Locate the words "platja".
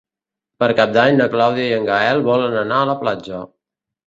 3.05-3.45